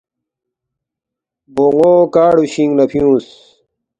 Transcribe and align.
بون٘و 1.53 1.91
کاڑُوشِنگ 2.13 2.71
لہ 2.77 2.85
فیُونگس 2.91 3.27